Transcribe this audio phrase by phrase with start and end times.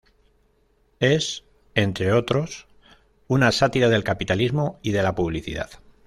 [0.99, 1.43] Es,
[1.75, 2.65] entre otros,
[3.27, 5.69] una sátira del capitalismo y de la publicidad.